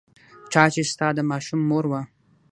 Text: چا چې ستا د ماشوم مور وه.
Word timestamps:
چا 0.51 0.63
چې 0.73 0.81
ستا 0.91 1.07
د 1.17 1.19
ماشوم 1.31 1.61
مور 1.69 1.85
وه. 1.91 2.01